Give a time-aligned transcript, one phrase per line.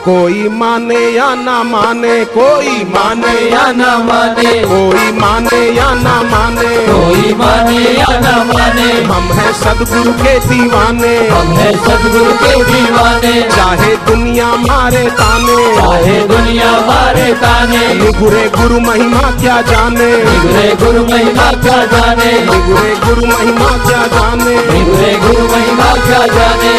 [0.00, 6.70] कोई माने या ना माने कोई माने या ना माने कोई माने या ना माने
[6.86, 13.32] कोई माने या न माने। हम हैं सदगुरु के दीवाने हम है सदगुरु के दीवाने।
[13.50, 21.04] चाहे दुनिया मारे ताने चाहे दुनिया मारे ताने। निगुरे गुरु महिमा क्या जाने निगुरे गुरु
[21.04, 26.72] महिमा क्या जाने। निगुरे गुरु महिमा क्या जाने। निगुरे गुरु महिमा क्या जाने।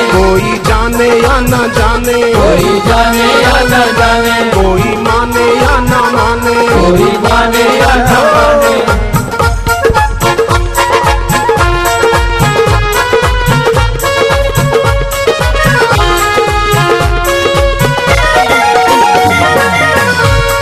[1.14, 7.79] या ना जाने। कोई जाने या न जाने। कोई माने या ना माने। कोई माने
[7.79, 9.01] या न माने।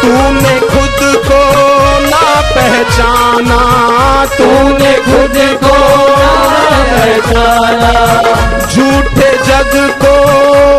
[0.02, 1.42] तूने खुद को
[2.10, 3.62] ना पहचाना।
[4.38, 5.76] तूने खुद को
[6.92, 7.94] पहचाना।
[8.68, 9.19] झूठे
[9.60, 10.14] जग को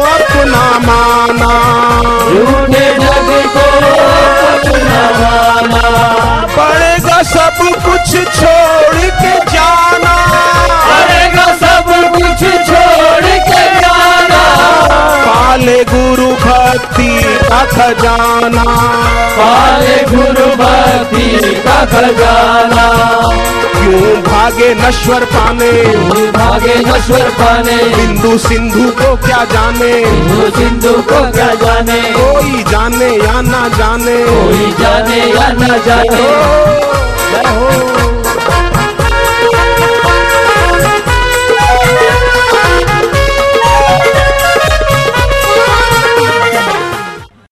[0.02, 1.51] अपना माना।
[2.29, 3.66] झूठे जग को
[4.52, 6.09] अपना माना।
[6.57, 10.15] पड़ेगा सब कुछ छोड़ के जाना।
[10.65, 14.45] पड़ेगा सब कुछ छोड़ के जाना।
[15.26, 18.65] पाले गुरु भक्ति का खजाना।
[19.30, 23.10] पाले गुरु भक्ति का खजाना।
[23.99, 25.73] भागे नश्वर पाने।
[26.30, 29.93] भागे नश्वर पाने। बिंदु सिंधु को क्या जाने?
[30.51, 32.01] सिंधु को क्या जाने?
[32.01, 34.16] कोई जाने या ना जाने?
[34.16, 36.60] कोई जाने या ना जाने?